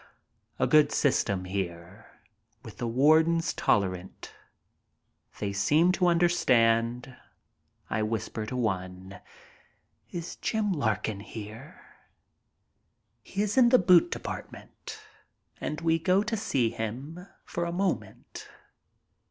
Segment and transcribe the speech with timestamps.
[0.57, 2.07] A good system here,
[2.63, 4.33] with the wardens tolerant.
[5.37, 7.15] They seem to understand.
[7.87, 9.19] I whisper to one.
[10.09, 11.85] "Is Jim Larkin here?"
[13.21, 14.99] He is in the boot department,
[15.57, 18.47] and we go to see him for a moment.